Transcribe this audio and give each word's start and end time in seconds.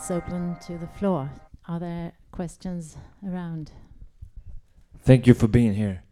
it's 0.00 0.10
open 0.10 0.56
to 0.66 0.78
the 0.78 0.86
floor. 0.86 1.30
Are 1.68 1.78
there 1.78 2.12
questions 2.32 2.96
around? 3.22 3.70
Thank 5.02 5.26
you 5.26 5.34
for 5.34 5.46
being 5.46 5.74
here. 5.74 6.02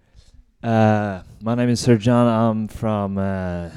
Uh, 0.63 1.23
my 1.41 1.55
name 1.55 1.71
is 1.71 1.81
Sir 1.81 1.97
John. 1.97 2.27
I'm 2.27 2.69
from 2.69 3.17
uh, 3.17 3.71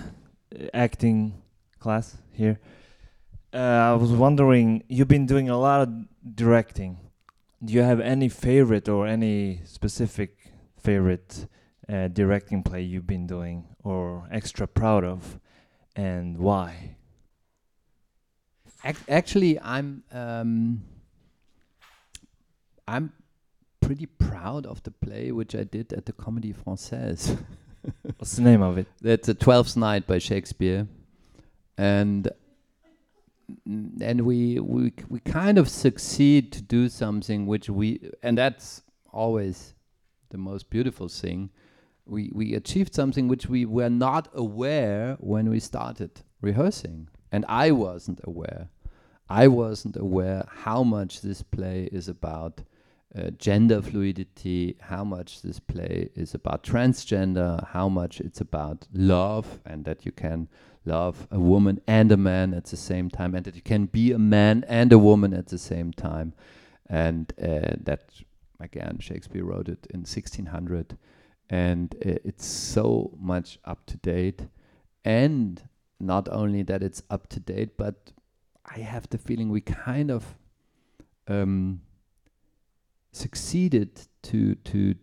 acting 0.73 1.41
class 1.79 2.17
here. 2.33 2.59
Uh, 3.53 3.57
I 3.57 3.93
was 3.93 4.11
wondering, 4.11 4.83
you've 4.89 5.07
been 5.07 5.25
doing 5.25 5.47
a 5.47 5.57
lot 5.57 5.79
of 5.87 6.35
directing. 6.35 6.97
Do 7.63 7.71
you 7.71 7.83
have 7.83 8.01
any 8.01 8.27
favorite 8.27 8.89
or 8.89 9.07
any 9.07 9.61
specific 9.63 10.51
favorite 10.77 11.47
uh, 11.87 12.09
directing 12.09 12.63
play 12.63 12.81
you've 12.81 13.07
been 13.07 13.27
doing 13.27 13.65
or 13.81 14.27
extra 14.29 14.67
proud 14.67 15.05
of, 15.05 15.39
and 15.95 16.37
why? 16.37 16.97
Ac- 18.83 19.03
actually, 19.09 19.59
I'm 19.59 20.03
um, 20.11 20.83
I'm 22.87 23.13
pretty 23.79 24.05
proud 24.05 24.65
of 24.65 24.81
the 24.83 24.91
play 24.91 25.31
which 25.31 25.55
I 25.55 25.63
did 25.63 25.93
at 25.93 26.05
the 26.05 26.13
Comédie 26.13 26.55
Française. 26.55 27.37
What's 28.17 28.35
the 28.35 28.41
name 28.43 28.61
of 28.61 28.77
it? 28.77 28.87
That's 29.01 29.29
a 29.29 29.33
Twelfth 29.33 29.75
Night 29.77 30.07
by 30.07 30.17
Shakespeare, 30.17 30.87
and 31.77 32.29
and 34.01 34.21
we 34.21 34.59
we 34.59 34.93
we 35.09 35.19
kind 35.19 35.57
of 35.57 35.69
succeed 35.69 36.51
to 36.53 36.61
do 36.61 36.89
something 36.89 37.45
which 37.47 37.69
we 37.69 38.11
and 38.23 38.37
that's 38.37 38.83
always 39.11 39.73
the 40.29 40.37
most 40.37 40.69
beautiful 40.69 41.07
thing. 41.07 41.49
We 42.05 42.31
we 42.33 42.55
achieved 42.55 42.93
something 42.93 43.27
which 43.27 43.47
we 43.47 43.65
were 43.65 43.89
not 43.89 44.27
aware 44.33 45.17
when 45.19 45.49
we 45.49 45.59
started 45.59 46.21
rehearsing, 46.41 47.09
and 47.31 47.45
I 47.47 47.71
wasn't 47.71 48.19
aware. 48.23 48.69
I 49.29 49.47
wasn't 49.47 49.95
aware 49.95 50.45
how 50.49 50.83
much 50.83 51.21
this 51.21 51.41
play 51.41 51.87
is 51.91 52.09
about 52.09 52.63
uh, 53.15 53.29
gender 53.31 53.81
fluidity, 53.81 54.77
how 54.81 55.03
much 55.03 55.41
this 55.41 55.59
play 55.59 56.09
is 56.15 56.33
about 56.33 56.63
transgender, 56.63 57.65
how 57.69 57.89
much 57.89 58.19
it's 58.21 58.41
about 58.41 58.87
love, 58.93 59.59
and 59.65 59.85
that 59.85 60.05
you 60.05 60.11
can 60.11 60.47
love 60.85 61.27
a 61.31 61.39
woman 61.39 61.79
and 61.87 62.11
a 62.11 62.17
man 62.17 62.53
at 62.53 62.65
the 62.65 62.77
same 62.77 63.09
time, 63.09 63.35
and 63.35 63.45
that 63.45 63.55
you 63.55 63.61
can 63.61 63.85
be 63.85 64.11
a 64.11 64.19
man 64.19 64.65
and 64.67 64.91
a 64.93 64.97
woman 64.97 65.33
at 65.33 65.47
the 65.47 65.57
same 65.57 65.91
time. 65.91 66.33
And 66.87 67.33
uh, 67.41 67.75
that, 67.83 68.11
again, 68.59 68.97
Shakespeare 68.99 69.43
wrote 69.43 69.69
it 69.69 69.87
in 69.93 70.01
1600, 70.01 70.97
and 71.49 71.95
uh, 71.95 72.15
it's 72.23 72.45
so 72.45 73.11
much 73.19 73.59
up 73.65 73.85
to 73.87 73.97
date. 73.97 74.41
And 75.03 75.61
not 76.01 76.27
only 76.29 76.63
that 76.63 76.83
it's 76.83 77.03
up 77.09 77.27
to 77.29 77.39
date, 77.39 77.77
but 77.77 78.11
I 78.65 78.79
have 78.79 79.09
the 79.09 79.17
feeling 79.17 79.49
we 79.49 79.61
kind 79.61 80.11
of 80.11 80.35
um, 81.27 81.81
succeeded 83.11 84.07
to 84.23 84.55
to 84.55 84.95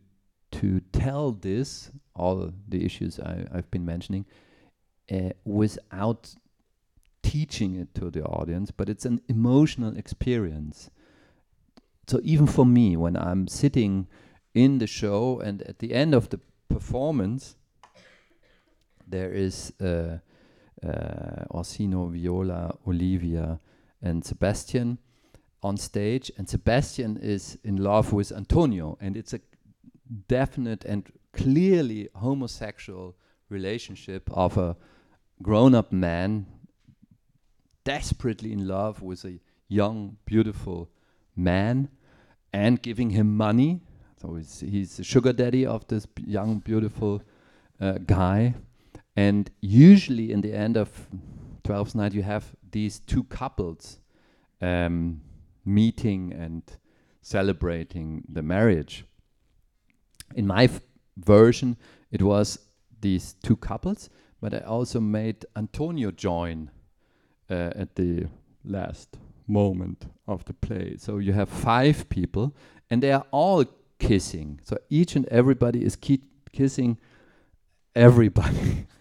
to 0.51 0.81
tell 0.93 1.33
this 1.33 1.91
all 2.15 2.53
the 2.69 2.85
issues 2.85 3.21
I, 3.21 3.47
I've 3.53 3.71
been 3.71 3.85
mentioning 3.85 4.25
uh, 5.13 5.31
without 5.45 6.35
teaching 7.23 7.77
it 7.77 7.95
to 7.95 8.11
the 8.11 8.25
audience, 8.25 8.71
but 8.71 8.89
it's 8.89 9.05
an 9.05 9.21
emotional 9.29 9.97
experience. 9.97 10.91
So 12.07 12.21
even 12.23 12.47
for 12.47 12.65
me, 12.65 12.97
when 12.97 13.17
I'm 13.17 13.47
sitting 13.49 14.07
in 14.55 14.79
the 14.79 14.87
show 14.87 15.41
and 15.41 15.62
at 15.62 15.79
the 15.79 15.93
end 15.93 16.15
of 16.15 16.31
the 16.31 16.41
performance, 16.69 17.57
there 19.07 19.31
is 19.31 19.73
uh, 19.81 20.19
uh, 20.87 21.45
Orsino, 21.51 22.07
Viola, 22.07 22.77
Olivia, 22.87 23.61
and 24.03 24.25
Sebastian 24.25 24.98
on 25.62 25.77
stage, 25.77 26.31
and 26.39 26.48
Sebastian 26.48 27.17
is 27.17 27.59
in 27.65 27.77
love 27.77 28.12
with 28.12 28.31
Antonio, 28.33 28.97
and 29.00 29.16
it's 29.16 29.34
a 29.34 29.41
definite 30.28 30.84
and 30.84 31.11
clearly 31.33 32.09
homosexual 32.15 33.16
relationship 33.49 34.31
of 34.33 34.56
a 34.56 34.77
grown-up 35.43 35.91
man 35.93 36.47
desperately 37.84 38.53
in 38.53 38.69
love 38.69 39.03
with 39.03 39.25
a 39.25 39.41
young, 39.69 40.16
beautiful 40.25 40.89
man, 41.34 41.89
and 42.53 42.81
giving 42.83 43.10
him 43.10 43.37
money. 43.37 43.81
So 44.21 44.34
he's, 44.34 44.60
he's 44.60 44.97
the 44.97 45.05
sugar 45.05 45.33
daddy 45.33 45.66
of 45.66 45.87
this 45.89 46.06
young, 46.25 46.59
beautiful 46.60 47.22
uh, 47.81 47.99
guy. 48.05 48.55
And 49.19 49.51
usually, 49.61 50.31
in 50.31 50.43
the 50.43 50.55
end 50.55 50.77
of 50.77 51.09
Twelfth 51.65 51.97
Night, 51.97 52.15
you 52.15 52.23
have 52.23 52.55
these 52.71 53.01
two 53.01 53.25
couples 53.25 53.99
um, 54.62 55.23
meeting 55.65 56.33
and 56.33 56.62
celebrating 57.21 58.23
the 58.28 58.43
marriage. 58.43 59.05
In 60.37 60.47
my 60.47 60.71
version, 61.17 61.77
it 62.12 62.23
was 62.23 62.61
these 63.01 63.34
two 63.43 63.57
couples, 63.57 64.09
but 64.41 64.55
I 64.55 64.59
also 64.59 65.01
made 65.01 65.45
Antonio 65.57 66.12
join 66.12 66.71
uh, 67.51 67.73
at 67.75 67.97
the 67.97 68.28
last 68.65 69.19
moment 69.49 70.07
of 70.28 70.45
the 70.45 70.55
play. 70.55 70.95
So 70.97 71.19
you 71.19 71.33
have 71.33 71.49
five 71.49 72.09
people, 72.09 72.55
and 72.89 73.03
they 73.03 73.11
are 73.11 73.27
all 73.33 73.65
kissing. 73.99 74.61
So 74.62 74.78
each 74.89 75.17
and 75.17 75.27
everybody 75.27 75.84
is 75.84 75.97
ki 75.97 76.21
kissing 76.53 76.99
everybody 77.97 78.87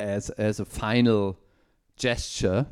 as 0.00 0.30
as 0.30 0.58
a 0.60 0.64
final 0.64 1.38
gesture. 1.96 2.66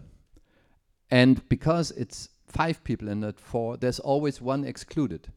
And 1.10 1.48
because 1.48 1.90
it's 1.92 2.30
five 2.46 2.82
people 2.84 3.08
and 3.08 3.20
not 3.20 3.40
four, 3.40 3.76
there's 3.76 4.00
always 4.00 4.40
one 4.40 4.64
excluded. 4.64 5.32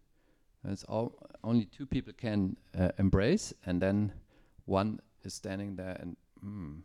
There's 0.64 0.84
all, 0.84 1.14
only 1.44 1.66
two 1.66 1.86
people 1.86 2.14
can 2.14 2.58
uh, 2.78 2.90
embrace, 2.98 3.54
and 3.66 3.82
then 3.82 4.14
one 4.66 5.00
is 5.24 5.34
standing 5.34 5.76
there 5.76 5.98
and. 6.00 6.18
Mm. 6.44 6.82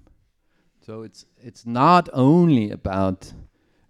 So 0.87 1.03
it's 1.03 1.27
it's 1.43 1.67
not 1.67 2.09
only 2.12 2.71
about 2.71 3.33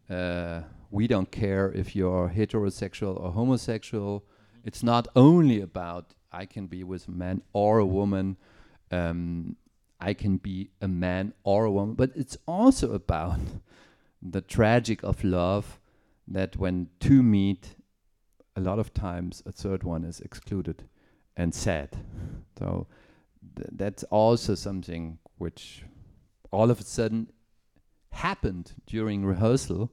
uh, 0.08 0.62
we 0.90 1.06
don't 1.06 1.30
care 1.30 1.70
if 1.72 1.94
you're 1.94 2.32
heterosexual 2.34 3.20
or 3.20 3.32
homosexual. 3.32 4.24
It's 4.64 4.82
not 4.82 5.08
only 5.14 5.60
about 5.60 6.14
I 6.32 6.46
can 6.46 6.68
be 6.68 6.84
with 6.84 7.08
a 7.08 7.10
man 7.10 7.42
or 7.52 7.78
a 7.78 7.86
woman. 7.86 8.36
Um, 8.90 9.56
I 10.00 10.14
can 10.14 10.36
be 10.36 10.70
a 10.80 10.88
man 10.88 11.32
or 11.42 11.64
a 11.64 11.72
woman, 11.72 11.94
but 11.94 12.10
it's 12.14 12.36
also 12.46 12.92
about 12.92 13.38
the 14.22 14.40
tragic 14.40 15.02
of 15.02 15.24
love 15.24 15.78
that 16.28 16.56
when 16.56 16.88
two 17.00 17.22
meet, 17.22 17.76
a 18.56 18.60
lot 18.60 18.78
of 18.78 18.92
times 18.94 19.42
a 19.46 19.52
third 19.52 19.82
one 19.82 20.04
is 20.04 20.20
excluded 20.20 20.84
and 21.36 21.54
sad. 21.54 21.90
So 22.58 22.86
th 23.56 23.68
that's 23.72 24.04
also 24.10 24.54
something 24.54 25.18
which 25.38 25.84
all 26.50 26.70
of 26.70 26.80
a 26.80 26.84
sudden 26.84 27.28
happened 28.10 28.72
during 28.86 29.24
rehearsal 29.24 29.90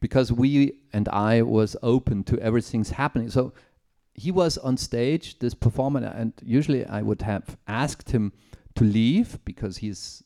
because 0.00 0.32
we 0.32 0.72
and 0.92 1.08
I 1.08 1.42
was 1.42 1.76
open 1.82 2.24
to 2.24 2.38
everything's 2.38 2.90
happening. 2.90 3.30
So 3.30 3.52
he 4.14 4.30
was 4.30 4.58
on 4.58 4.76
stage, 4.76 5.38
this 5.38 5.54
performer, 5.54 6.04
and 6.04 6.32
usually 6.42 6.86
I 6.86 7.02
would 7.02 7.22
have 7.22 7.56
asked 7.66 8.10
him 8.10 8.32
to 8.76 8.84
leave 8.84 9.38
because 9.44 9.78
he's 9.78 10.22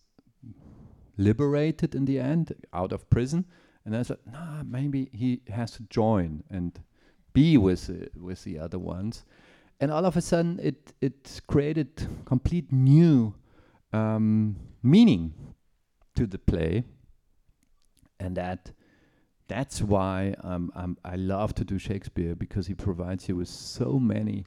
liberated 1.16 1.94
in 1.94 2.04
the 2.04 2.18
end 2.18 2.54
out 2.72 2.92
of 2.92 3.08
prison. 3.10 3.44
And 3.84 3.96
I 3.96 4.02
said, 4.02 4.18
nah, 4.30 4.62
maybe 4.64 5.08
he 5.12 5.40
has 5.48 5.72
to 5.72 5.82
join 5.84 6.44
and 6.50 6.78
be 7.32 7.56
with 7.56 7.90
uh, 7.90 8.06
with 8.16 8.44
the 8.44 8.58
other 8.58 8.78
ones. 8.78 9.24
And 9.80 9.90
all 9.90 10.04
of 10.04 10.16
a 10.16 10.20
sudden, 10.20 10.58
it 10.62 10.92
it 11.00 11.40
created 11.46 12.06
complete 12.24 12.72
new 12.72 13.34
um, 13.92 14.56
meaning 14.82 15.34
to 16.16 16.26
the 16.26 16.38
play, 16.38 16.84
and 18.18 18.36
that 18.36 18.72
that's 19.46 19.80
why 19.80 20.34
um, 20.42 20.70
um, 20.74 20.98
I 21.04 21.16
love 21.16 21.54
to 21.54 21.64
do 21.64 21.78
Shakespeare 21.78 22.34
because 22.34 22.66
he 22.66 22.74
provides 22.74 23.28
you 23.28 23.36
with 23.36 23.48
so 23.48 23.98
many 23.98 24.44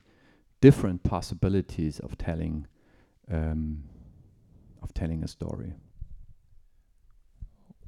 different 0.60 1.02
possibilities 1.04 2.00
of 2.00 2.18
telling 2.18 2.68
um, 3.32 3.84
of 4.84 4.94
telling 4.94 5.24
a 5.24 5.28
story. 5.28 5.74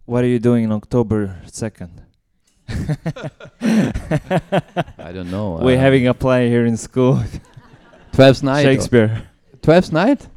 What 0.06 0.24
are 0.24 0.28
you 0.28 0.40
doing 0.40 0.66
on 0.66 0.72
October 0.72 1.42
2nd? 1.48 1.92
I 5.00 5.12
don't 5.12 5.30
know. 5.32 5.60
We're 5.62 5.78
uh, 5.78 5.82
having 5.82 6.08
a 6.08 6.14
play 6.14 6.50
here 6.50 6.66
in 6.66 6.78
school. 6.78 7.24
Twelfth 8.14 8.44
night. 8.44 8.64
Shakespeare. 8.64 9.24
Twelfth 9.62 9.92
night? 9.92 10.28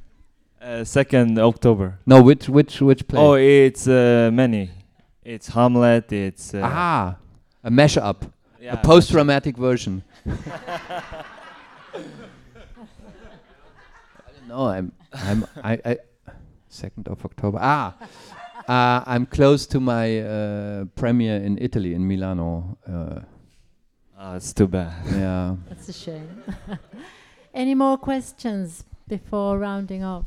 Uh, 0.61 0.83
2nd 0.83 1.39
October. 1.39 1.99
No, 2.07 2.23
which 2.23 2.49
which 2.49 2.81
which 2.81 3.07
play? 3.07 3.21
Oh, 3.21 3.35
it's 3.35 3.87
uh, 3.87 4.31
many. 4.33 4.71
It's 5.25 5.49
Hamlet. 5.49 6.13
It's 6.13 6.55
uh, 6.55 6.61
ah, 6.65 7.17
a 7.63 7.71
mashup, 7.71 8.31
yeah, 8.61 8.75
a 8.75 8.77
post-dramatic 8.77 9.57
version. 9.57 10.03
I 14.27 14.31
don't 14.39 14.49
know. 14.49 14.67
I'm 14.67 14.93
I'm 15.13 15.47
I, 15.63 15.79
I 15.85 15.97
second 16.69 17.09
of 17.09 17.25
October. 17.25 17.59
Ah, 17.61 17.95
uh, 18.69 19.03
I'm 19.07 19.27
close 19.27 19.67
to 19.69 19.81
my 19.81 20.21
uh, 20.21 20.85
premiere 20.95 21.37
in 21.37 21.59
Italy, 21.61 21.95
in 21.95 22.07
Milano. 22.07 22.79
Uh, 22.87 23.21
Oh, 24.19 24.35
it's 24.35 24.55
too 24.55 24.67
bad. 24.67 24.93
yeah. 25.13 25.57
That's 25.69 25.91
a 25.91 25.93
shame. 25.93 26.43
Any 27.55 27.75
more 27.75 27.99
questions 27.99 28.83
before 29.07 29.59
rounding 29.59 30.03
off? 30.05 30.25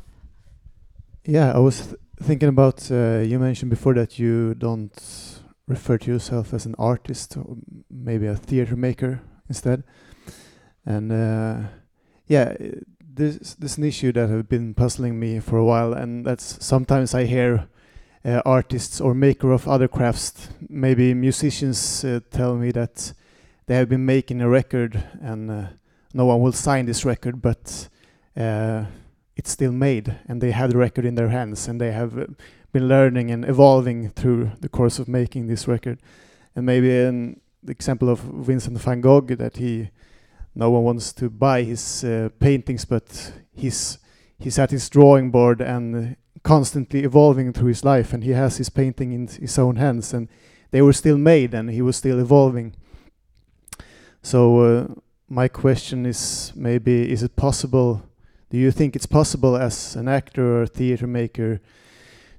Yeah, 1.24 1.52
I 1.52 1.58
was 1.58 1.86
th- 1.86 1.96
thinking 2.22 2.48
about 2.48 2.88
uh, 2.92 3.18
you 3.26 3.40
mentioned 3.40 3.68
before 3.70 3.94
that 3.94 4.16
you 4.16 4.54
don't 4.54 4.94
refer 5.66 5.98
to 5.98 6.10
yourself 6.12 6.54
as 6.54 6.66
an 6.66 6.76
artist 6.78 7.36
or 7.36 7.56
maybe 7.90 8.28
a 8.28 8.36
theater 8.36 8.76
maker 8.76 9.22
instead. 9.48 9.82
And 10.86 11.10
uh, 11.10 11.66
yeah, 12.28 12.54
i- 12.60 12.74
this 13.20 13.54
this 13.54 13.72
is 13.72 13.78
an 13.78 13.84
issue 13.84 14.12
that 14.12 14.28
have 14.28 14.48
been 14.48 14.74
puzzling 14.74 15.20
me 15.20 15.40
for 15.40 15.58
a 15.58 15.64
while, 15.64 15.92
and 15.92 16.24
that's 16.24 16.64
sometimes 16.64 17.14
I 17.14 17.24
hear 17.24 17.68
uh, 18.24 18.42
artists 18.44 19.00
or 19.00 19.14
maker 19.14 19.52
of 19.52 19.68
other 19.68 19.88
crafts, 19.88 20.48
maybe 20.68 21.14
musicians, 21.14 22.04
uh, 22.04 22.20
tell 22.30 22.56
me 22.56 22.70
that 22.72 23.12
they 23.66 23.76
have 23.76 23.88
been 23.88 24.04
making 24.04 24.40
a 24.40 24.48
record 24.48 25.02
and 25.20 25.50
uh, 25.50 25.66
no 26.12 26.26
one 26.26 26.40
will 26.40 26.52
sign 26.52 26.86
this 26.86 27.04
record, 27.04 27.40
but 27.40 27.88
uh, 28.36 28.84
it's 29.36 29.50
still 29.50 29.72
made 29.72 30.18
and 30.26 30.40
they 30.40 30.50
have 30.50 30.70
the 30.70 30.78
record 30.78 31.04
in 31.04 31.14
their 31.14 31.28
hands 31.28 31.68
and 31.68 31.80
they 31.80 31.92
have 31.92 32.18
uh, 32.18 32.26
been 32.72 32.88
learning 32.88 33.30
and 33.30 33.44
evolving 33.44 34.10
through 34.10 34.52
the 34.60 34.68
course 34.68 34.98
of 34.98 35.08
making 35.08 35.46
this 35.46 35.66
record. 35.68 35.98
And 36.54 36.66
maybe 36.66 36.94
an 36.98 37.40
example 37.68 38.08
of 38.08 38.20
Vincent 38.20 38.78
van 38.78 39.00
Gogh 39.00 39.20
that 39.20 39.56
he 39.56 39.90
no 40.54 40.70
one 40.70 40.82
wants 40.82 41.12
to 41.14 41.30
buy 41.30 41.62
his 41.62 42.04
uh, 42.04 42.28
paintings, 42.38 42.84
but 42.84 43.32
he's 43.52 43.98
he's 44.38 44.58
at 44.58 44.70
his 44.70 44.88
drawing 44.88 45.30
board 45.30 45.60
and 45.60 46.16
constantly 46.42 47.04
evolving 47.04 47.52
through 47.52 47.68
his 47.68 47.84
life, 47.84 48.12
and 48.12 48.24
he 48.24 48.30
has 48.30 48.56
his 48.56 48.70
painting 48.70 49.12
in 49.12 49.28
his 49.28 49.58
own 49.58 49.76
hands, 49.76 50.14
and 50.14 50.28
they 50.70 50.82
were 50.82 50.92
still 50.92 51.18
made, 51.18 51.54
and 51.54 51.70
he 51.70 51.82
was 51.82 51.96
still 51.96 52.18
evolving. 52.18 52.74
So 54.22 54.60
uh, 54.60 54.86
my 55.28 55.48
question 55.48 56.06
is 56.06 56.52
maybe 56.54 57.10
is 57.10 57.22
it 57.22 57.36
possible? 57.36 58.02
Do 58.50 58.58
you 58.58 58.72
think 58.72 58.96
it's 58.96 59.06
possible 59.06 59.56
as 59.56 59.94
an 59.94 60.08
actor 60.08 60.62
or 60.62 60.66
theater 60.66 61.06
maker 61.06 61.60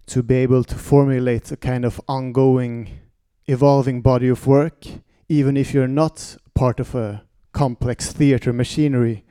to 0.07 0.21
be 0.21 0.35
able 0.35 0.63
to 0.65 0.75
formulate 0.75 1.51
a 1.51 1.57
kind 1.57 1.85
of 1.85 2.01
ongoing, 2.07 2.99
evolving 3.47 4.01
body 4.01 4.27
of 4.27 4.45
work, 4.45 4.85
even 5.29 5.55
if 5.55 5.73
you're 5.73 5.87
not 5.87 6.35
part 6.53 6.81
of 6.81 6.93
a 6.95 7.23
complex 7.51 8.11
theater 8.11 8.53
machinery 8.53 9.23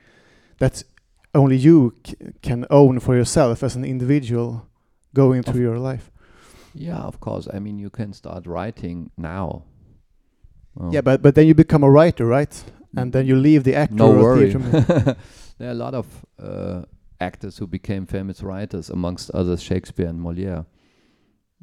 that 0.59 0.83
only 1.33 1.57
you 1.57 1.95
c- 2.05 2.15
can 2.41 2.65
own 2.69 2.99
for 2.99 3.15
yourself 3.15 3.63
as 3.63 3.75
an 3.75 3.85
individual 3.85 4.67
going 5.13 5.43
through 5.43 5.61
your 5.61 5.79
life? 5.79 6.11
Yeah, 6.73 6.99
of 6.99 7.19
course. 7.19 7.47
I 7.53 7.59
mean, 7.59 7.79
you 7.79 7.89
can 7.89 8.13
start 8.13 8.45
writing 8.45 9.11
now. 9.17 9.63
Oh. 10.79 10.91
Yeah, 10.91 11.01
but 11.01 11.21
but 11.21 11.35
then 11.35 11.47
you 11.47 11.53
become 11.53 11.83
a 11.83 11.89
writer, 11.89 12.25
right? 12.25 12.63
And 12.95 13.13
then 13.13 13.25
you 13.25 13.37
leave 13.37 13.63
the 13.63 13.75
actor 13.75 13.95
no 13.95 14.11
or 14.11 14.21
worry. 14.21 14.51
there 15.57 15.69
are 15.69 15.71
a 15.71 15.73
lot 15.73 15.93
of 15.93 16.05
uh, 16.37 16.81
actors 17.21 17.57
who 17.57 17.67
became 17.67 18.05
famous 18.05 18.43
writers, 18.43 18.89
amongst 18.89 19.31
others 19.31 19.61
Shakespeare 19.61 20.07
and 20.07 20.19
Molière. 20.19 20.65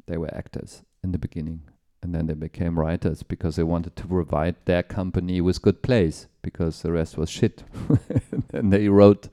They 0.07 0.17
were 0.17 0.33
actors 0.33 0.81
in 1.03 1.11
the 1.11 1.19
beginning, 1.19 1.61
and 2.01 2.15
then 2.15 2.25
they 2.25 2.33
became 2.33 2.79
writers 2.79 3.21
because 3.21 3.57
they 3.57 3.63
wanted 3.63 3.95
to 3.97 4.07
provide 4.07 4.55
their 4.65 4.81
company 4.81 5.39
with 5.39 5.61
good 5.61 5.83
plays 5.83 6.27
because 6.41 6.81
the 6.81 6.91
rest 6.91 7.17
was 7.17 7.29
shit. 7.29 7.63
and 8.53 8.71
they 8.71 8.89
wrote 8.89 9.29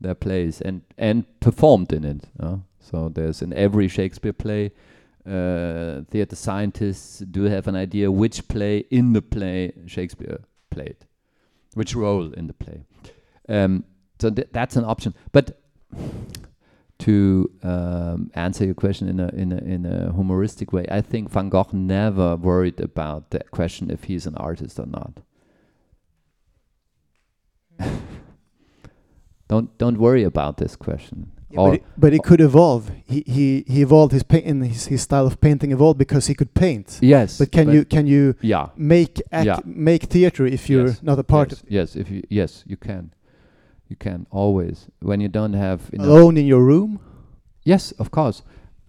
their 0.00 0.14
plays 0.14 0.60
and 0.60 0.82
and 0.96 1.24
performed 1.40 1.92
in 1.92 2.04
it. 2.04 2.24
uh. 2.40 2.58
So 2.80 3.10
there's 3.10 3.42
in 3.42 3.52
every 3.52 3.88
Shakespeare 3.88 4.32
play. 4.32 4.72
Uh, 5.26 6.02
theater 6.10 6.36
scientists 6.36 7.18
do 7.18 7.42
have 7.42 7.68
an 7.68 7.76
idea 7.76 8.10
which 8.10 8.48
play 8.48 8.78
in 8.90 9.12
the 9.12 9.20
play 9.20 9.72
Shakespeare 9.86 10.38
played, 10.70 10.96
which 11.74 11.94
role 11.94 12.32
in 12.32 12.46
the 12.46 12.54
play. 12.54 12.84
Um, 13.46 13.84
so 14.18 14.30
th- 14.30 14.48
that's 14.52 14.76
an 14.76 14.84
option. 14.84 15.14
But 15.32 15.60
to 17.00 17.50
um, 17.62 18.30
answer 18.34 18.64
your 18.64 18.74
question 18.74 19.08
in 19.08 19.20
a, 19.20 19.28
in 19.28 19.52
a 19.52 19.58
in 19.58 19.86
a 19.86 20.12
humoristic 20.14 20.72
way, 20.72 20.86
I 20.90 21.02
think 21.02 21.30
Van 21.30 21.48
Gogh 21.50 21.68
never 21.72 22.36
worried 22.36 22.80
about 22.80 23.30
the 23.30 23.40
question 23.50 23.90
if 23.90 24.04
he's 24.04 24.26
an 24.26 24.34
artist 24.36 24.78
or 24.78 24.86
not. 24.86 25.20
Don't 29.58 29.78
don't 29.78 29.98
worry 29.98 30.24
about 30.24 30.56
this 30.56 30.76
question. 30.76 31.32
Yeah, 31.50 31.56
but, 31.56 31.74
it, 31.74 31.82
but 31.96 32.12
it 32.12 32.22
could 32.22 32.40
evolve. 32.40 32.90
He 33.06 33.22
he 33.26 33.64
he 33.66 33.80
evolved 33.82 34.12
his 34.12 34.22
paint 34.22 34.44
in 34.44 34.60
his, 34.62 34.86
his 34.86 35.02
style 35.02 35.26
of 35.26 35.40
painting 35.40 35.72
evolved 35.72 35.98
because 35.98 36.26
he 36.26 36.34
could 36.34 36.52
paint. 36.54 36.98
yes, 37.02 37.38
But 37.38 37.50
can 37.52 37.70
you 37.74 37.84
can 37.84 38.06
you 38.06 38.34
Yeah. 38.42 38.66
make 38.76 39.20
Yeah. 39.32 39.58
make 39.64 40.02
theater 40.10 40.46
if 40.46 40.68
you're 40.68 40.88
Yes. 40.88 41.02
not 41.02 41.18
a 41.18 41.22
part 41.24 41.50
yes, 41.50 41.62
of 41.62 41.70
yes, 41.70 41.96
if 41.96 42.10
you 42.10 42.22
yes, 42.30 42.64
you 42.66 42.76
can. 42.76 43.10
You 43.90 43.96
can 43.96 44.26
always 44.30 44.86
when 45.00 45.20
you 45.20 45.28
don't 45.28 45.54
have 45.56 45.80
alone 45.98 46.36
in 46.40 46.46
your 46.46 46.62
room? 46.62 46.98
Yes, 47.64 47.92
of 47.98 48.10
course. 48.10 48.42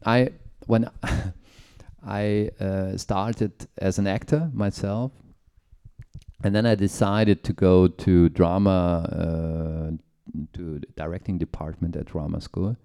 I 0.06 0.30
when 0.68 0.89
I 2.21 2.50
uh, 2.60 2.98
started 2.98 3.51
as 3.77 4.00
an 4.00 4.07
actor 4.07 4.50
myself, 4.54 5.12
and 6.44 6.54
then 6.56 6.66
I 6.66 6.75
decided 6.75 7.44
to 7.44 7.54
go 7.54 7.88
to 7.88 8.30
drama, 8.30 8.80
uh, 9.12 9.92
to 10.54 10.80
the 10.80 10.88
directing 10.96 11.38
department 11.38 11.96
at 11.96 12.06
drama 12.06 12.42
school. 12.42 12.78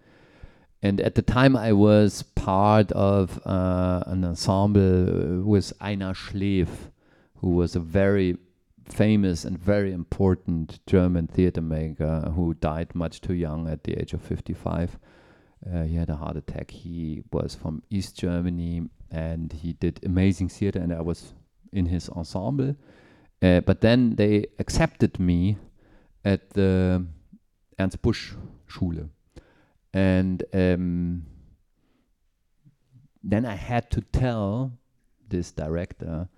And 0.82 1.00
at 1.00 1.14
the 1.14 1.22
time, 1.22 1.56
I 1.56 1.72
was 1.72 2.22
part 2.22 2.92
of 2.92 3.40
uh, 3.46 4.02
an 4.06 4.24
ensemble 4.24 5.42
with 5.42 5.72
Einar 5.80 6.12
Schleef, 6.12 6.68
who 7.36 7.50
was 7.50 7.74
a 7.74 7.80
very 7.80 8.36
famous 8.84 9.44
and 9.44 9.58
very 9.58 9.92
important 9.92 10.80
German 10.86 11.26
theater 11.26 11.62
maker 11.62 12.32
who 12.34 12.54
died 12.54 12.94
much 12.94 13.20
too 13.20 13.32
young 13.32 13.68
at 13.68 13.84
the 13.84 13.94
age 13.94 14.12
of 14.12 14.20
55. 14.20 14.98
Uh, 15.66 15.82
he 15.84 15.96
had 15.96 16.10
a 16.10 16.16
heart 16.16 16.36
attack. 16.36 16.70
He 16.70 17.22
was 17.32 17.54
from 17.54 17.82
East 17.88 18.18
Germany 18.18 18.82
and 19.10 19.52
he 19.52 19.72
did 19.72 20.00
amazing 20.04 20.48
theater, 20.48 20.80
and 20.80 20.92
I 20.92 21.00
was 21.00 21.32
in 21.72 21.86
his 21.86 22.08
ensemble. 22.10 22.76
Uh, 23.40 23.60
but 23.60 23.80
then 23.80 24.16
they 24.16 24.46
accepted 24.58 25.18
me 25.18 25.56
at 26.24 26.50
the 26.50 27.06
Ernst 27.78 28.02
Busch 28.02 28.32
Schule. 28.66 29.10
And 29.92 30.42
um, 30.52 31.24
then 33.22 33.46
I 33.46 33.54
had 33.54 33.90
to 33.92 34.00
tell 34.00 34.72
this 35.28 35.52
director 35.52 36.28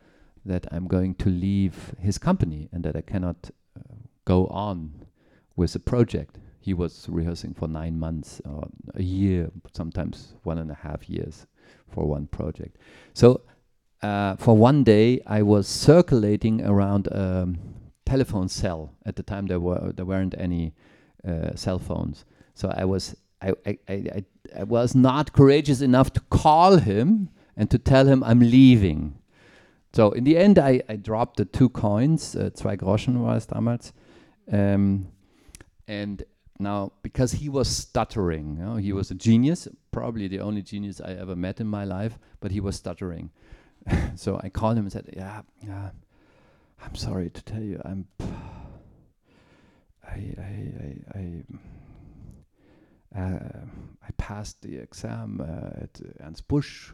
that 0.44 0.66
I'm 0.70 0.86
going 0.86 1.14
to 1.16 1.28
leave 1.28 1.94
his 1.98 2.18
company 2.18 2.68
and 2.72 2.84
that 2.84 2.96
I 2.96 3.00
cannot 3.00 3.50
uh, 3.76 3.94
go 4.24 4.46
on 4.46 5.06
with 5.56 5.72
the 5.72 5.80
project. 5.80 6.38
He 6.60 6.74
was 6.74 7.06
rehearsing 7.08 7.54
for 7.54 7.68
nine 7.68 7.98
months, 7.98 8.40
or 8.44 8.68
a 8.94 9.02
year, 9.02 9.50
sometimes 9.72 10.34
one 10.42 10.58
and 10.58 10.70
a 10.70 10.74
half 10.74 11.08
years 11.08 11.46
for 11.88 12.06
one 12.06 12.26
project. 12.26 12.76
So 13.14 13.42
uh, 14.02 14.36
for 14.36 14.56
one 14.56 14.84
day, 14.84 15.20
I 15.26 15.42
was 15.42 15.66
circulating 15.66 16.64
around 16.64 17.06
a 17.08 17.48
telephone 18.04 18.48
cell. 18.48 18.94
At 19.04 19.16
the 19.16 19.22
time, 19.22 19.46
there 19.46 19.60
were 19.60 19.92
there 19.92 20.04
weren't 20.04 20.34
any 20.38 20.74
uh, 21.26 21.54
cell 21.54 21.78
phones, 21.78 22.24
so 22.54 22.72
I 22.74 22.84
was 22.84 23.16
I, 23.40 23.52
I, 23.66 23.78
I, 23.88 24.24
I, 24.58 24.62
was 24.64 24.94
not 24.94 25.32
courageous 25.32 25.80
enough 25.80 26.12
to 26.14 26.20
call 26.30 26.78
him 26.78 27.28
and 27.56 27.70
to 27.70 27.78
tell 27.78 28.06
him 28.06 28.24
I'm 28.24 28.40
leaving. 28.40 29.18
So 29.92 30.10
in 30.12 30.24
the 30.24 30.36
end, 30.36 30.58
I, 30.58 30.82
I 30.88 30.96
dropped 30.96 31.36
the 31.36 31.44
two 31.44 31.68
coins, 31.68 32.34
uh, 32.36 32.50
zwei 32.54 32.76
Groschen 32.76 33.20
war 33.20 33.34
es 33.34 33.46
damals, 33.46 33.92
um, 34.50 35.08
and 35.86 36.22
now 36.58 36.92
because 37.02 37.32
he 37.32 37.48
was 37.48 37.68
stuttering, 37.68 38.56
you 38.58 38.64
know, 38.64 38.76
he 38.76 38.92
was 38.92 39.10
a 39.10 39.14
genius, 39.14 39.68
probably 39.90 40.28
the 40.28 40.40
only 40.40 40.62
genius 40.62 41.00
I 41.00 41.12
ever 41.12 41.36
met 41.36 41.60
in 41.60 41.66
my 41.66 41.84
life, 41.84 42.18
but 42.40 42.50
he 42.50 42.60
was 42.60 42.76
stuttering. 42.76 43.30
so 44.16 44.40
I 44.42 44.48
called 44.48 44.76
him 44.76 44.84
and 44.84 44.92
said, 44.92 45.10
"Yeah, 45.14 45.42
yeah, 45.62 45.90
I'm 46.84 46.94
sorry 46.94 47.30
to 47.30 47.42
tell 47.42 47.62
you, 47.62 47.80
I'm, 47.84 48.06
I, 50.04 50.34
I, 51.14 51.42
I." 53.14 53.18
Uh, 53.18 53.38
I 54.02 54.12
passed 54.18 54.62
the 54.62 54.76
exam 54.76 55.40
uh, 55.40 55.82
at 55.82 56.00
Ernst 56.20 56.46
Busch 56.48 56.92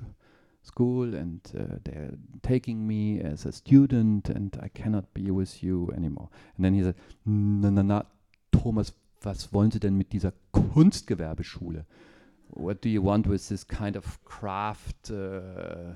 school 0.62 1.14
and 1.14 1.40
uh, 1.58 1.78
they're 1.84 2.12
taking 2.42 2.86
me 2.86 3.20
as 3.20 3.44
a 3.44 3.52
student 3.52 4.28
and 4.28 4.56
I 4.62 4.68
cannot 4.68 5.12
be 5.14 5.30
with 5.30 5.62
you 5.62 5.92
anymore. 5.96 6.28
And 6.56 6.64
then 6.64 6.74
he 6.74 6.82
said, 6.82 6.94
na, 7.26 7.70
na, 7.70 7.82
na, 7.82 8.02
Thomas, 8.52 8.92
was 9.22 9.52
wollen 9.52 9.70
Sie 9.70 9.80
denn 9.80 9.96
mit 9.96 10.12
dieser 10.12 10.32
Kunstgewerbeschule? 10.52 11.84
What 12.50 12.84
do 12.84 12.88
you 12.88 13.02
want 13.02 13.26
with 13.26 13.48
this 13.48 13.66
kind 13.66 13.96
of 13.96 14.22
craft, 14.24 15.10
uh, 15.10 15.94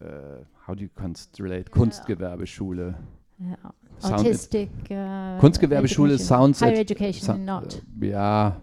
uh, 0.00 0.44
how 0.66 0.74
do 0.74 0.82
you 0.82 0.90
const 0.94 1.38
relate, 1.40 1.68
Yeah. 1.68 1.78
Kunstgewerbeschule? 1.78 2.94
Yeah. 3.38 3.56
Sound- 3.98 4.14
Artistic. 4.14 4.70
Uh, 4.90 5.38
Kunstgewerbeschule 5.40 6.18
sounds 6.18 6.60
Higher 6.60 6.72
at- 6.72 6.78
education, 6.90 7.44
not. 7.44 7.82
äh, 8.00 8.06
Ja, 8.10 8.60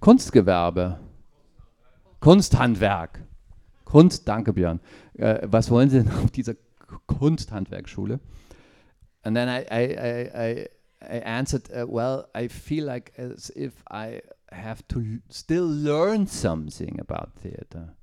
Kunstgewerbe. 0.00 0.98
Kunsthandwerk. 2.20 3.20
Kunst, 3.84 4.28
danke 4.28 4.52
Björn. 4.52 4.80
Äh, 5.14 5.40
was 5.50 5.70
wollen 5.70 5.90
Sie 5.90 6.02
denn 6.02 6.12
auf 6.12 6.30
dieser 6.30 6.54
Kunsthandwerkschule? 7.06 8.20
And 9.22 9.36
then 9.36 9.48
I, 9.48 9.64
I, 9.70 10.62
I, 10.62 10.68
I, 11.02 11.22
answered, 11.24 11.68
uh, 11.70 11.86
well, 11.88 12.26
I 12.36 12.48
feel 12.48 12.84
like 12.84 13.12
as 13.18 13.50
if 13.50 13.82
I 13.90 14.22
have 14.52 14.82
to 14.88 15.00
still 15.30 15.66
learn 15.66 16.26
something 16.26 17.00
about 17.00 17.32
theater. 17.42 17.94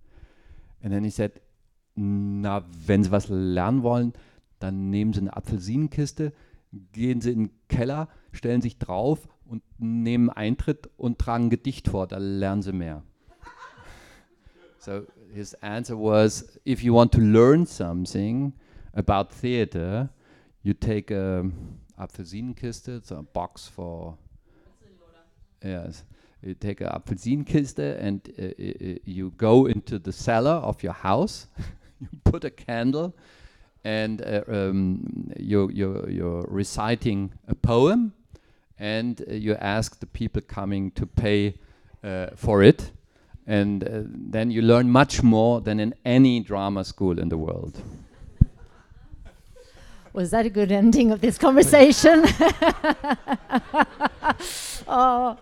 And 0.81 0.91
then 0.93 1.03
he 1.03 1.09
said, 1.09 1.31
na, 1.95 2.61
wenn 2.85 3.03
Sie 3.03 3.11
was 3.11 3.29
lernen 3.29 3.81
wollen, 3.83 4.13
dann 4.59 4.89
nehmen 4.89 5.13
Sie 5.13 5.21
eine 5.21 5.35
Apfelsinenkiste, 5.35 6.33
gehen 6.91 7.21
Sie 7.21 7.31
in 7.31 7.45
den 7.45 7.51
Keller, 7.67 8.09
stellen 8.31 8.61
sich 8.61 8.77
drauf 8.77 9.27
und 9.45 9.63
nehmen 9.77 10.29
Eintritt 10.29 10.89
und 10.97 11.19
tragen 11.19 11.45
ein 11.45 11.49
Gedicht 11.49 11.87
vor, 11.87 12.07
da 12.07 12.17
lernen 12.17 12.61
Sie 12.61 12.73
mehr. 12.73 13.03
so 14.79 15.01
his 15.33 15.53
answer 15.55 15.95
was, 15.95 16.59
if 16.65 16.81
you 16.81 16.93
want 16.93 17.11
to 17.13 17.19
learn 17.21 17.65
something 17.65 18.53
about 18.93 19.29
theater, 19.29 20.09
you 20.63 20.73
take 20.73 21.11
a 21.11 21.43
Apfelsinenkiste, 21.97 22.97
it's 22.97 23.11
a 23.11 23.21
box 23.21 23.67
for 23.67 24.17
yes. 25.63 26.03
You 26.41 26.53
take 26.53 26.81
a 26.81 26.89
Apfelsinenkiste 26.89 27.99
and 27.99 28.21
uh, 28.37 28.43
uh, 28.43 28.47
uh, 28.47 28.99
you 29.03 29.31
go 29.37 29.65
into 29.65 29.97
the 29.97 30.11
cellar 30.11 30.61
of 30.61 30.83
your 30.83 30.93
house. 30.93 31.47
you 31.99 32.07
put 32.23 32.45
a 32.45 32.51
candle, 32.51 33.15
and 33.88 34.22
uh, 34.22 34.41
um, 34.50 35.32
you 35.39 35.70
you're, 35.74 36.10
you're 36.10 36.46
reciting 36.50 37.32
a 37.48 37.56
poem, 37.56 38.12
and 38.77 39.22
uh, 39.22 39.34
you 39.34 39.56
ask 39.56 40.00
the 40.01 40.06
people 40.06 40.41
coming 40.41 40.91
to 40.91 41.06
pay 41.06 41.53
uh, 42.03 42.27
for 42.36 42.62
it, 42.63 42.91
and 43.46 43.84
uh, 43.86 44.01
then 44.03 44.51
you 44.51 44.62
learn 44.62 44.89
much 44.89 45.24
more 45.24 45.62
than 45.62 45.79
in 45.79 45.94
any 46.03 46.41
drama 46.41 46.84
school 46.84 47.17
in 47.17 47.29
the 47.29 47.38
world. 47.38 47.82
Was 50.12 50.32
that 50.32 50.46
a 50.46 50.50
good 50.50 50.72
ending 50.72 51.12
of 51.12 51.22
this 51.22 51.38
conversation? 51.38 52.25
oh. 54.88 55.38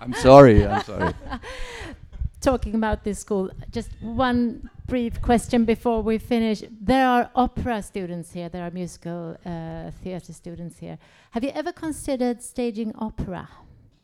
I'm 0.00 0.12
sorry. 0.14 0.66
I'm 0.66 0.82
sorry. 0.82 1.14
Talking 2.40 2.76
about 2.76 3.02
this 3.02 3.18
school, 3.18 3.50
just 3.72 3.90
one 4.00 4.70
brief 4.86 5.20
question 5.20 5.64
before 5.64 6.02
we 6.02 6.18
finish. 6.18 6.62
There 6.80 7.06
are 7.06 7.30
opera 7.34 7.82
students 7.82 8.32
here, 8.32 8.48
there 8.48 8.64
are 8.64 8.70
musical 8.70 9.36
uh, 9.44 9.90
theatre 10.02 10.32
students 10.32 10.78
here. 10.78 10.98
Have 11.32 11.42
you 11.42 11.50
ever 11.50 11.72
considered 11.72 12.40
staging 12.42 12.94
opera? 12.96 13.48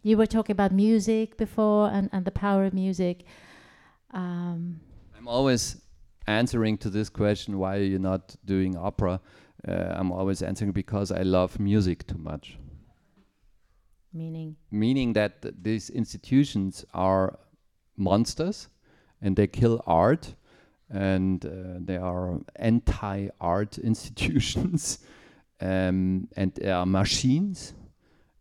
You 0.02 0.16
were 0.16 0.26
talking 0.26 0.52
about 0.52 0.72
music 0.72 1.36
before 1.36 1.88
and, 1.90 2.10
and 2.12 2.24
the 2.24 2.32
power 2.32 2.64
of 2.64 2.74
music. 2.74 3.24
Um, 4.12 4.80
I'm 5.16 5.28
always 5.28 5.80
answering 6.26 6.76
to 6.78 6.90
this 6.90 7.08
question 7.08 7.58
why 7.58 7.76
are 7.76 7.82
you 7.82 8.00
not 8.00 8.34
doing 8.44 8.76
opera? 8.76 9.20
Uh, 9.66 9.72
I'm 9.72 10.10
always 10.10 10.42
answering 10.42 10.72
because 10.72 11.12
I 11.12 11.22
love 11.22 11.60
music 11.60 12.06
too 12.06 12.18
much. 12.18 12.58
meaning, 14.12 14.56
Meaning 14.70 15.12
that 15.14 15.40
th- 15.42 15.54
these 15.62 15.88
institutions 15.88 16.84
are 16.92 17.38
monsters 17.96 18.68
and 19.20 19.36
they 19.36 19.46
kill 19.46 19.82
art 19.86 20.34
and 20.90 21.44
uh, 21.44 21.78
they 21.78 21.96
are 21.96 22.38
anti 22.56 23.28
art 23.40 23.78
institutions 23.92 24.98
um, 25.60 26.28
and 26.36 26.54
they 26.54 26.70
are 26.70 26.86
machines 26.86 27.74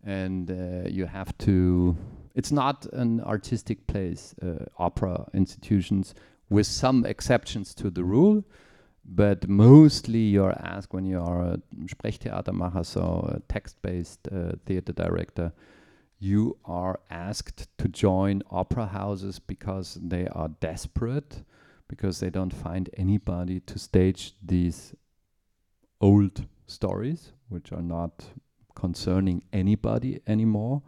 and 0.03 0.51
uh, 0.51 0.89
you 0.89 1.05
have 1.05 1.37
to. 1.39 1.95
It's 2.35 2.51
not 2.51 2.87
an 2.93 3.21
artistic 3.21 3.85
place, 3.87 4.35
uh, 4.41 4.65
opera 4.77 5.27
institutions, 5.33 6.15
with 6.49 6.67
some 6.67 7.05
exceptions 7.05 7.73
to 7.75 7.89
the 7.89 8.03
rule. 8.03 8.43
But 9.05 9.49
mostly 9.49 10.19
you're 10.19 10.57
asked 10.63 10.93
when 10.93 11.05
you 11.05 11.19
are 11.19 11.41
a 11.41 11.57
Sprechtheatermacher, 11.85 12.85
so 12.85 13.35
a 13.35 13.39
text-based 13.51 14.29
uh, 14.31 14.53
theater 14.65 14.93
director, 14.93 15.51
you 16.23 16.57
are 16.63 17.01
asked 17.09 17.67
to 17.77 17.87
join 17.89 18.41
opera 18.49 18.85
houses 18.87 19.39
because 19.39 19.99
they 20.01 20.25
are 20.29 20.47
desperate, 20.61 21.43
because 21.89 22.21
they 22.21 22.29
don't 22.29 22.53
find 22.53 22.89
anybody 22.95 23.59
to 23.59 23.77
stage 23.77 24.33
these 24.41 24.95
old 25.99 26.45
stories, 26.65 27.33
which 27.49 27.73
are 27.73 27.81
not 27.81 28.23
concerning 28.73 29.43
anybody 29.51 30.21
anymore. 30.25 30.81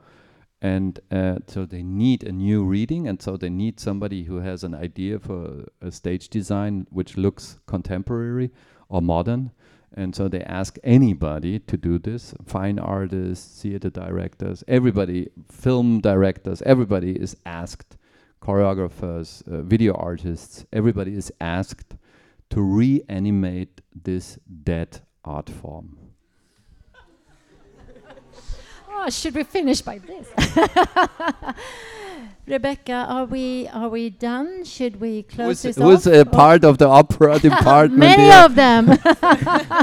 And 0.62 1.02
uh, 1.12 1.40
so 1.48 1.66
they 1.66 1.84
need 1.84 2.24
a 2.24 2.32
new 2.32 2.64
reading, 2.64 3.06
and 3.06 3.22
so 3.22 3.36
they 3.36 3.50
need 3.50 3.78
somebody 3.80 4.24
who 4.24 4.38
has 4.38 4.64
an 4.64 4.74
idea 4.74 5.20
for 5.20 5.66
a 5.82 5.92
stage 5.92 6.30
design 6.30 6.88
which 6.92 7.18
looks 7.18 7.60
contemporary 7.68 8.52
or 8.88 9.02
modern. 9.02 9.52
And 9.96 10.14
so 10.14 10.28
they 10.28 10.42
ask 10.42 10.78
anybody 10.84 11.60
to 11.60 11.78
do 11.78 11.98
this 11.98 12.34
fine 12.46 12.80
artists, 12.80 13.62
theater 13.62 13.90
directors, 13.90 14.64
everybody, 14.68 15.30
film 15.50 16.02
directors, 16.02 16.62
everybody 16.64 17.14
is 17.14 17.38
asked, 17.46 17.96
choreographers, 18.42 19.48
uh, 19.48 19.62
video 19.62 19.94
artists, 19.94 20.66
everybody 20.74 21.16
is 21.16 21.32
asked 21.40 21.96
to 22.50 22.62
reanimate 22.62 23.82
this 24.04 24.38
dead 24.64 25.00
art 25.24 25.50
form. 25.50 26.05
Oh, 28.96 29.10
should 29.10 29.36
we 29.36 29.44
finish 29.44 29.82
by 29.82 30.00
this? 30.00 30.28
Rebecca, 32.48 32.94
are 33.10 33.26
we 33.26 33.68
are 33.70 33.90
we 33.90 34.12
done? 34.12 34.64
Should 34.66 35.02
we 35.02 35.24
close 35.24 35.64
Who's, 35.64 35.76
this 35.76 35.84
who's 35.84 36.08
off? 36.08 36.14
a 36.14 36.26
part 36.26 36.64
of 36.64 36.78
the 36.78 36.88
opera 36.88 37.40
department 37.50 38.00
Many 38.00 38.24
here? 38.24 38.46
of 38.46 38.54
them. 38.54 38.90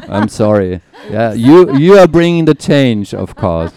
I'm 0.08 0.28
sorry. 0.28 0.80
Yeah, 1.10 1.32
you 1.32 1.76
you 1.76 1.98
are 1.98 2.06
bringing 2.06 2.44
the 2.44 2.54
change, 2.54 3.14
of 3.14 3.34
course. 3.34 3.72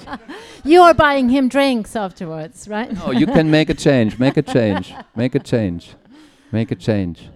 you 0.63 0.82
are 0.82 0.94
buying 0.94 1.30
him 1.30 1.50
drinks 1.50 1.96
afterwards, 1.96 2.68
right? 2.68 2.92
No, 2.92 3.12
you 3.12 3.25
can 3.25 3.50
make 3.50 3.72
a 3.72 3.74
change. 3.74 4.20
Make 4.20 4.38
a 4.38 4.44
change. 4.44 4.94
Make 5.15 5.34
a 5.34 5.39
change. 5.39 5.96
Make 6.51 6.70
a 6.72 6.75
change. 6.75 7.30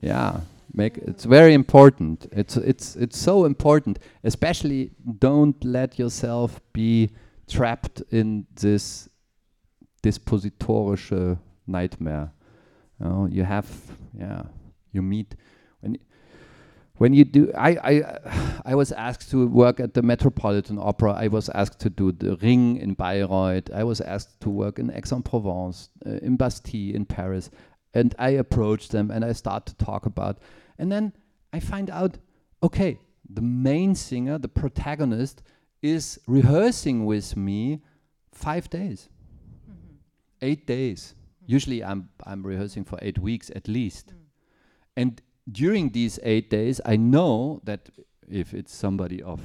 Yeah, 0.00 0.40
make 0.76 0.98
it's 0.98 1.24
very 1.24 1.54
important. 1.54 2.26
It's 2.32 2.56
it's 2.56 2.96
it's 2.96 3.18
so 3.18 3.44
important. 3.44 3.98
Especially 4.22 4.90
don't 5.18 5.62
let 5.64 5.98
yourself 5.98 6.60
be 6.72 7.10
trapped 7.48 8.02
in 8.10 8.46
this 8.54 9.08
dispositorische 10.02 11.38
nightmare. 11.66 12.32
You, 13.00 13.06
know, 13.06 13.28
you 13.30 13.44
have 13.44 13.68
yeah, 14.18 14.42
you 14.92 15.02
meet 15.02 15.34
when 15.80 15.98
when 16.96 17.14
you 17.14 17.24
do 17.24 17.52
I, 17.56 17.70
I 17.82 18.18
I 18.64 18.74
was 18.74 18.92
asked 18.92 19.30
to 19.30 19.46
work 19.46 19.80
at 19.80 19.94
the 19.94 20.02
Metropolitan 20.02 20.78
Opera. 20.78 21.12
I 21.12 21.28
was 21.28 21.48
asked 21.50 21.78
to 21.80 21.90
do 21.90 22.12
the 22.12 22.36
Ring 22.36 22.76
in 22.76 22.94
Bayreuth. 22.94 23.70
I 23.74 23.84
was 23.84 24.00
asked 24.00 24.40
to 24.40 24.50
work 24.50 24.78
in 24.78 24.90
Aix-en-Provence, 24.90 25.90
uh, 26.04 26.10
in 26.22 26.36
Bastille 26.36 26.94
in 26.94 27.06
Paris. 27.06 27.50
And 27.94 28.14
I 28.18 28.30
approach 28.30 28.88
them 28.88 29.10
and 29.10 29.24
I 29.24 29.32
start 29.32 29.64
to 29.66 29.74
talk 29.76 30.04
about 30.04 30.38
and 30.78 30.90
then 30.90 31.12
I 31.52 31.60
find 31.60 31.90
out 31.90 32.18
okay, 32.62 32.98
the 33.28 33.42
main 33.42 33.94
singer, 33.94 34.38
the 34.38 34.48
protagonist 34.48 35.42
is 35.82 36.18
rehearsing 36.26 37.04
with 37.04 37.36
me 37.36 37.82
5 38.32 38.70
days. 38.70 39.08
Mm-hmm. 39.70 39.96
8 40.42 40.66
days. 40.66 41.14
Mm-hmm. 41.14 41.52
Usually 41.52 41.84
I'm 41.84 42.08
I'm 42.24 42.42
rehearsing 42.46 42.84
for 42.84 42.98
8 43.02 43.18
weeks 43.18 43.50
at 43.54 43.68
least. 43.68 44.08
Mm. 44.08 44.26
And 44.96 45.22
during 45.50 45.90
these 45.90 46.18
eight 46.22 46.50
days, 46.50 46.80
I 46.84 46.96
know 46.96 47.60
that 47.64 47.90
if 48.28 48.52
it's 48.54 48.74
somebody 48.74 49.22
of 49.22 49.40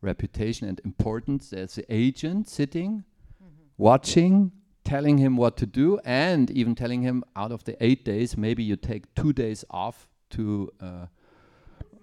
reputation 0.00 0.68
and 0.68 0.80
importance, 0.84 1.50
there's 1.50 1.74
the 1.74 1.92
agent 1.92 2.48
sitting, 2.48 3.04
mm-hmm. 3.42 3.52
watching, 3.76 4.52
telling 4.84 5.18
him 5.18 5.36
what 5.36 5.56
to 5.56 5.66
do, 5.66 5.98
and 6.04 6.50
even 6.50 6.74
telling 6.74 7.02
him 7.02 7.24
out 7.34 7.50
of 7.50 7.64
the 7.64 7.82
eight 7.84 8.04
days, 8.04 8.36
maybe 8.36 8.62
you 8.62 8.76
take 8.76 9.12
two 9.14 9.32
days 9.32 9.64
off 9.70 10.08
to 10.30 10.70
uh, 10.80 11.06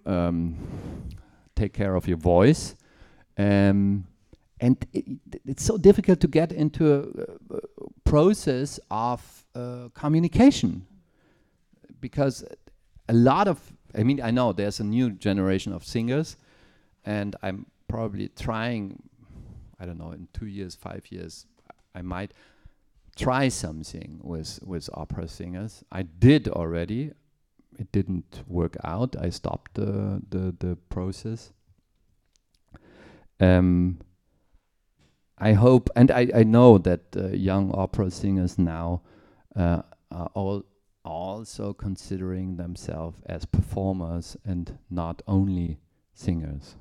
um, 0.05 0.58
take 1.55 1.74
care 1.74 1.96
of 1.96 2.08
your 2.08 2.17
voice. 2.17 2.75
Um, 3.38 4.08
and 4.60 4.86
it, 4.94 5.05
it's 5.46 5.63
so 5.63 5.77
difficult 5.77 6.20
to 6.22 6.27
get 6.27 6.51
into 6.51 6.94
a, 6.94 7.55
a 7.55 7.60
process 8.03 8.79
of 8.89 9.46
uh, 9.53 9.89
communication. 9.94 10.86
Because 12.00 12.44
a 13.10 13.13
lot 13.13 13.48
of 13.48 13.60
I 13.98 14.03
mean 14.03 14.22
I 14.22 14.32
know 14.32 14.53
there's 14.53 14.79
a 14.79 14.84
new 14.84 15.12
generation 15.12 15.74
of 15.74 15.84
singers 15.84 16.38
and 17.05 17.36
I'm 17.41 17.65
probably 17.88 18.29
trying 18.29 19.01
I 19.79 19.86
don't 19.86 19.98
know 19.98 20.12
in 20.12 20.27
2 20.34 20.48
years 20.48 20.75
5 20.75 21.12
years 21.12 21.46
I 21.94 22.01
might 22.01 22.32
try 23.15 23.48
something 23.50 24.20
with 24.24 24.60
with 24.63 24.89
opera 24.94 25.27
singers. 25.27 25.84
I 25.91 26.03
did 26.03 26.48
already 26.48 27.12
it 27.79 27.91
didn't 27.91 28.44
work 28.48 28.77
out 28.84 29.15
I 29.20 29.29
stopped 29.29 29.75
the 29.75 30.22
the 30.29 30.55
the 30.60 30.75
process 30.89 31.51
um 33.39 34.00
I 35.38 35.53
hope 35.53 35.89
and 35.96 36.12
I 36.12 36.29
I 36.34 36.44
know 36.44 36.77
that 36.77 37.15
uh, 37.15 37.27
young 37.27 37.72
opera 37.74 38.10
singers 38.10 38.58
now 38.58 39.01
uh, 39.55 39.82
are 40.12 40.29
all 40.34 40.63
also 41.03 41.74
considering 41.74 42.58
themselves 42.58 43.22
as 43.27 43.46
performers 43.46 44.36
and 44.44 44.77
not 44.89 45.22
only 45.27 45.77
singers. 46.13 46.75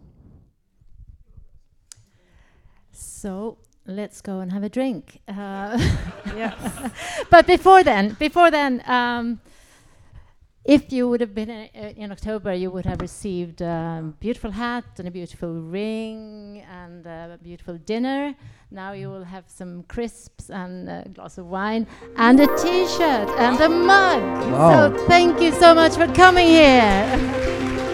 So 2.91 3.59
let's 3.87 4.21
go 4.21 4.41
and 4.41 4.53
have 4.53 4.63
a 4.63 4.69
drink. 4.69 5.21
Uh, 5.29 5.79
but 7.31 7.47
before 7.47 7.83
then, 7.83 8.17
before 8.19 8.51
then, 8.51 8.83
um, 8.87 9.41
if 10.65 10.93
you 10.93 11.09
would 11.09 11.21
have 11.21 11.35
been 11.35 11.51
uh, 11.51 11.69
uh, 11.75 11.93
in 11.97 12.11
October, 12.11 12.55
you 12.55 12.71
would 12.71 12.87
have 12.87 13.01
received 13.01 13.61
a 13.61 14.15
beautiful 14.19 14.51
hat 14.51 14.85
and 14.99 15.07
a 15.07 15.11
beautiful 15.11 15.53
ring 15.61 16.65
and 16.71 17.05
a 17.07 17.39
beautiful 17.43 17.77
dinner. 17.77 18.35
Now 18.71 18.93
you 18.93 19.11
will 19.11 19.25
have 19.25 19.45
some 19.47 19.83
crisps 19.85 20.51
and 20.51 20.89
a 20.89 21.09
glass 21.13 21.37
of 21.37 21.47
wine 21.47 21.87
and 22.17 22.41
a 22.41 22.47
T-shirt 22.57 23.29
and 23.39 23.61
a 23.61 23.69
mug. 23.69 24.23
Wow. 24.23 24.73
So 24.97 25.07
thank 25.07 25.41
you 25.41 25.53
so 25.53 25.75
much 25.75 25.95
for 25.97 26.07
coming 26.15 26.47
here. 26.49 27.91